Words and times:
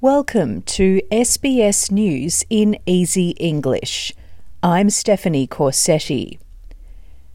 Welcome 0.00 0.62
to 0.62 1.02
SBS 1.10 1.90
News 1.90 2.44
in 2.48 2.78
Easy 2.86 3.30
English. 3.30 4.12
I'm 4.62 4.90
Stephanie 4.90 5.48
Corsetti. 5.48 6.38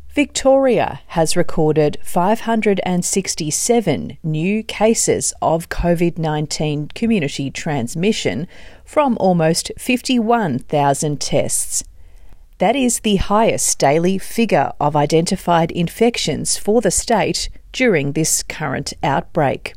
Victoria 0.07 1.01
has 1.07 1.35
recorded 1.35 1.97
567 2.05 4.17
new 4.23 4.63
cases 4.63 5.33
of 5.41 5.67
COVID 5.67 6.17
19 6.17 6.87
community 6.95 7.51
transmission 7.51 8.47
from 8.85 9.17
almost 9.19 9.73
51,000 9.77 11.19
tests. 11.19 11.83
That 12.59 12.77
is 12.77 13.01
the 13.01 13.17
highest 13.17 13.77
daily 13.77 14.17
figure 14.17 14.71
of 14.79 14.95
identified 14.95 15.69
infections 15.69 16.57
for 16.57 16.79
the 16.79 16.91
state 16.91 17.49
during 17.73 18.13
this 18.13 18.41
current 18.41 18.93
outbreak. 19.03 19.73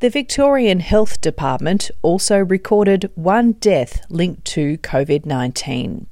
The 0.00 0.08
Victorian 0.08 0.80
Health 0.80 1.20
Department 1.20 1.90
also 2.00 2.38
recorded 2.38 3.10
one 3.16 3.52
death 3.52 4.00
linked 4.08 4.46
to 4.46 4.78
COVID 4.78 5.26
19. 5.26 6.06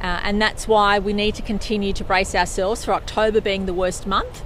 Uh, 0.00 0.20
and 0.22 0.40
that's 0.40 0.68
why 0.68 0.98
we 0.98 1.12
need 1.12 1.34
to 1.34 1.42
continue 1.42 1.92
to 1.92 2.04
brace 2.04 2.34
ourselves 2.34 2.84
for 2.84 2.92
October 2.92 3.40
being 3.40 3.66
the 3.66 3.74
worst 3.74 4.06
month. 4.06 4.42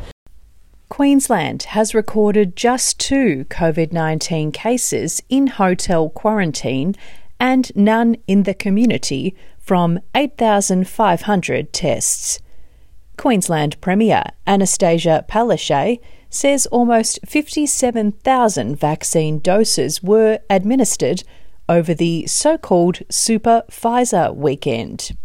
Queensland 0.88 1.62
has 1.64 1.94
recorded 1.94 2.54
just 2.54 3.00
two 3.00 3.46
COVID 3.48 3.92
19 3.92 4.52
cases 4.52 5.22
in 5.28 5.46
hotel 5.46 6.10
quarantine 6.10 6.94
and 7.40 7.74
none 7.74 8.16
in 8.26 8.42
the 8.42 8.54
community 8.54 9.34
from 9.58 9.98
8,500 10.14 11.72
tests. 11.72 12.40
Queensland 13.16 13.80
Premier 13.80 14.24
Anastasia 14.46 15.24
Palaszczuk 15.28 16.00
says 16.30 16.66
almost 16.66 17.18
57,000 17.26 18.76
vaccine 18.76 19.38
doses 19.38 20.02
were 20.02 20.38
administered 20.48 21.22
over 21.68 21.94
the 21.94 22.26
so 22.26 22.56
called 22.58 23.00
Super 23.10 23.62
Pfizer 23.70 24.34
weekend. 24.34 25.16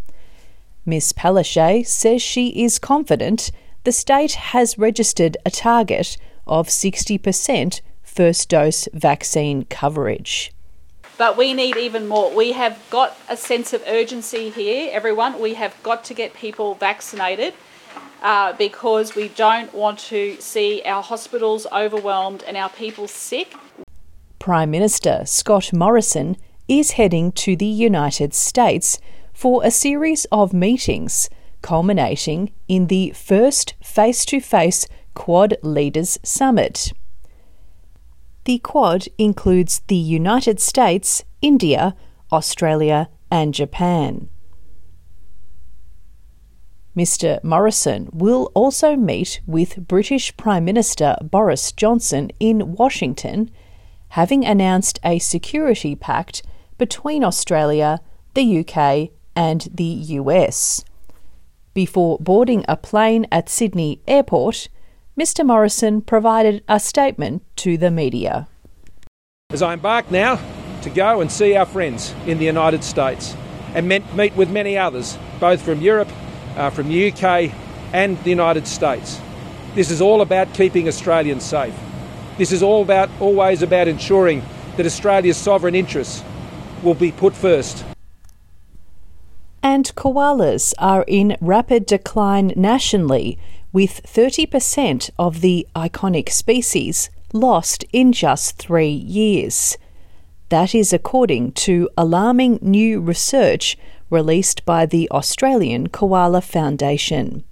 Ms. 0.84 1.12
Palaszczuk 1.12 1.86
says 1.86 2.22
she 2.22 2.62
is 2.62 2.78
confident 2.78 3.50
the 3.84 3.92
state 3.92 4.32
has 4.32 4.78
registered 4.78 5.36
a 5.46 5.50
target 5.50 6.16
of 6.46 6.68
60% 6.68 7.80
first 8.02 8.48
dose 8.48 8.88
vaccine 8.92 9.64
coverage. 9.64 10.52
But 11.16 11.36
we 11.36 11.52
need 11.52 11.76
even 11.76 12.06
more. 12.06 12.34
We 12.34 12.52
have 12.52 12.78
got 12.90 13.16
a 13.28 13.36
sense 13.36 13.72
of 13.72 13.82
urgency 13.86 14.50
here, 14.50 14.90
everyone. 14.92 15.40
We 15.40 15.54
have 15.54 15.74
got 15.82 16.04
to 16.04 16.14
get 16.14 16.32
people 16.34 16.74
vaccinated 16.74 17.54
uh, 18.22 18.52
because 18.54 19.14
we 19.14 19.28
don't 19.28 19.72
want 19.74 19.98
to 19.98 20.36
see 20.40 20.82
our 20.84 21.02
hospitals 21.02 21.66
overwhelmed 21.72 22.42
and 22.46 22.56
our 22.56 22.70
people 22.70 23.08
sick. 23.08 23.54
Prime 24.38 24.70
Minister 24.70 25.22
Scott 25.26 25.72
Morrison 25.72 26.36
is 26.68 26.92
heading 26.92 27.32
to 27.32 27.56
the 27.56 27.66
United 27.66 28.34
States 28.34 29.00
for 29.32 29.64
a 29.64 29.70
series 29.70 30.26
of 30.26 30.52
meetings 30.52 31.28
culminating 31.62 32.52
in 32.68 32.86
the 32.86 33.10
first 33.10 33.74
face 33.82 34.24
to 34.26 34.40
face 34.40 34.86
Quad 35.14 35.56
Leaders 35.62 36.18
Summit. 36.22 36.92
The 38.44 38.58
Quad 38.58 39.08
includes 39.18 39.82
the 39.88 39.96
United 39.96 40.60
States, 40.60 41.24
India, 41.42 41.94
Australia, 42.32 43.08
and 43.30 43.52
Japan. 43.52 44.28
Mr. 46.96 47.42
Morrison 47.44 48.08
will 48.12 48.50
also 48.54 48.96
meet 48.96 49.40
with 49.46 49.86
British 49.86 50.36
Prime 50.36 50.64
Minister 50.64 51.16
Boris 51.22 51.72
Johnson 51.72 52.30
in 52.40 52.74
Washington, 52.74 53.50
having 54.10 54.44
announced 54.44 54.98
a 55.04 55.18
security 55.18 55.94
pact 55.94 56.42
between 56.76 57.22
Australia, 57.22 58.00
the 58.34 58.60
UK, 58.60 59.10
and 59.36 59.68
the 59.72 59.84
US. 59.84 60.84
Before 61.74 62.18
boarding 62.18 62.64
a 62.66 62.76
plane 62.76 63.26
at 63.30 63.48
Sydney 63.48 64.00
Airport, 64.08 64.68
Mr. 65.18 65.44
Morrison 65.46 66.00
provided 66.00 66.64
a 66.68 66.80
statement 66.80 67.42
to 67.56 67.76
the 67.76 67.90
media. 67.90 68.48
As 69.50 69.62
I 69.62 69.74
embark 69.74 70.10
now 70.10 70.40
to 70.82 70.90
go 70.90 71.20
and 71.20 71.30
see 71.30 71.54
our 71.56 71.66
friends 71.66 72.14
in 72.26 72.38
the 72.38 72.44
United 72.44 72.82
States 72.82 73.36
and 73.74 73.88
meet 73.88 74.36
with 74.36 74.50
many 74.50 74.78
others, 74.78 75.18
both 75.38 75.62
from 75.62 75.80
Europe 75.80 76.08
uh, 76.58 76.68
from 76.70 76.88
the 76.88 77.12
UK 77.12 77.52
and 77.92 78.22
the 78.24 78.30
United 78.30 78.66
States. 78.66 79.20
This 79.74 79.90
is 79.90 80.02
all 80.02 80.20
about 80.20 80.52
keeping 80.52 80.88
Australians 80.88 81.44
safe. 81.44 81.74
This 82.36 82.52
is 82.52 82.62
all 82.62 82.82
about 82.82 83.08
always 83.20 83.62
about 83.62 83.88
ensuring 83.88 84.42
that 84.76 84.84
Australia's 84.84 85.36
sovereign 85.36 85.74
interests 85.74 86.22
will 86.82 86.94
be 86.94 87.12
put 87.12 87.34
first. 87.34 87.84
And 89.62 89.92
koalas 89.94 90.74
are 90.78 91.04
in 91.06 91.36
rapid 91.40 91.86
decline 91.86 92.52
nationally, 92.56 93.38
with 93.72 94.02
30% 94.04 95.10
of 95.18 95.40
the 95.40 95.66
iconic 95.76 96.30
species 96.30 97.10
lost 97.32 97.84
in 97.92 98.12
just 98.12 98.56
three 98.56 98.88
years. 98.88 99.76
That 100.48 100.74
is 100.74 100.92
according 100.92 101.52
to 101.52 101.90
alarming 101.96 102.58
new 102.62 103.00
research 103.00 103.76
released 104.10 104.64
by 104.64 104.86
the 104.86 105.10
Australian 105.10 105.88
Koala 105.88 106.40
Foundation. 106.40 107.44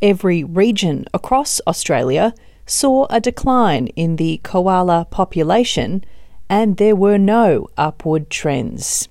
Every 0.00 0.44
region 0.44 1.06
across 1.14 1.60
Australia 1.66 2.34
saw 2.66 3.06
a 3.10 3.20
decline 3.20 3.88
in 3.88 4.16
the 4.16 4.40
koala 4.42 5.06
population, 5.10 6.04
and 6.48 6.76
there 6.76 6.96
were 6.96 7.18
no 7.18 7.68
upward 7.76 8.30
trends. 8.30 9.08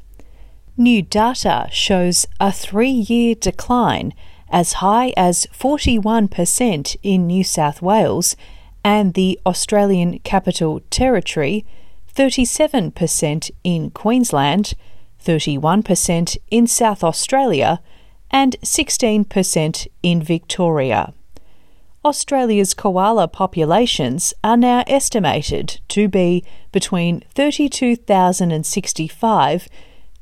New 0.75 1.01
data 1.01 1.67
shows 1.72 2.25
a 2.39 2.51
three 2.51 2.90
year 2.90 3.35
decline 3.35 4.13
as 4.50 4.73
high 4.73 5.13
as 5.17 5.47
41% 5.47 6.95
in 7.01 7.28
New 7.28 7.44
South 7.44 7.81
Wales 7.81 8.35
and 8.84 9.13
the 9.13 9.40
Australian 9.45 10.19
Capital 10.19 10.81
Territory, 10.90 11.66
37% 12.16 13.52
in 13.64 13.90
Queensland, 13.90 14.73
31% 15.23 16.37
in 16.52 16.67
South 16.67 17.03
Australia, 17.03 17.81
and 18.29 18.55
16% 18.61 19.87
in 20.02 20.22
Victoria. 20.22 21.14
Australia's 22.03 22.73
koala 22.73 23.29
populations 23.29 24.34
are 24.43 24.58
now 24.58 24.84
estimated 24.87 25.79
to 25.87 26.09
be 26.09 26.43
between 26.72 27.23
32,065 27.34 29.70